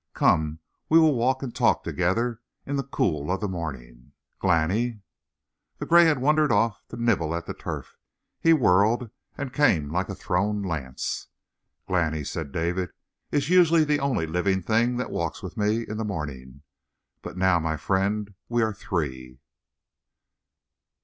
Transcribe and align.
Come, 0.15 0.57
we 0.89 0.97
will 0.97 1.13
walk 1.13 1.43
and 1.43 1.53
talk 1.53 1.83
together 1.83 2.41
in 2.65 2.75
the 2.75 2.81
cool 2.83 3.29
of 3.31 3.39
the 3.39 3.47
morning. 3.47 4.13
Glani!" 4.39 5.01
The 5.77 5.85
gray 5.85 6.05
had 6.05 6.17
wandered 6.17 6.51
off 6.51 6.81
to 6.87 6.97
nibble 6.97 7.35
at 7.35 7.45
the 7.45 7.53
turf; 7.53 7.99
he 8.39 8.51
whirled 8.51 9.11
and 9.37 9.53
came 9.53 9.91
like 9.91 10.09
a 10.09 10.15
thrown 10.15 10.63
lance. 10.63 11.27
"Glani," 11.87 12.23
said 12.23 12.51
David, 12.51 12.89
"is 13.29 13.51
usually 13.51 13.83
the 13.83 13.99
only 13.99 14.25
living 14.25 14.63
thing 14.63 14.97
that 14.97 15.11
walks 15.11 15.43
with 15.43 15.55
me 15.55 15.83
in 15.87 15.97
the 15.97 16.03
morning; 16.03 16.63
but 17.21 17.37
now, 17.37 17.59
my 17.59 17.77
friend, 17.77 18.33
we 18.49 18.63
are 18.63 18.73
three." 18.73 19.37